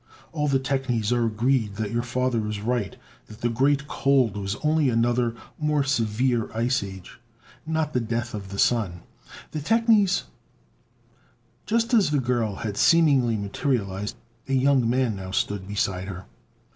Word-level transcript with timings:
"All 0.31 0.47
the 0.47 0.57
technies 0.57 1.13
are 1.13 1.27
agreed 1.27 1.75
that 1.75 1.91
your 1.91 2.01
father 2.01 2.47
is 2.47 2.59
right, 2.59 2.95
that 3.27 3.41
the 3.41 3.49
Great 3.49 3.87
Cold 3.87 4.35
was 4.35 4.55
only 4.63 4.89
another, 4.89 5.35
more 5.59 5.83
severe 5.83 6.51
ice 6.55 6.81
age 6.81 7.19
not 7.67 7.93
the 7.93 7.99
death 7.99 8.33
of 8.33 8.49
the 8.49 8.57
Sun. 8.57 9.01
The 9.51 9.61
technies 9.61 10.23
"Just 11.67 11.93
as 11.93 12.09
the 12.09 12.19
girl 12.19 12.55
had 12.55 12.77
seemingly 12.77 13.37
materialized, 13.37 14.15
a 14.49 14.53
young 14.53 14.89
man 14.89 15.17
now 15.17 15.29
stood 15.29 15.67
beside 15.67 16.07
her. 16.07 16.25